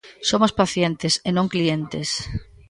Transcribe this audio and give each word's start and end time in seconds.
Somos 0.29 0.55
pacientes 0.61 1.13
e 1.27 1.29
non 1.37 1.51
clientes. 1.53 2.09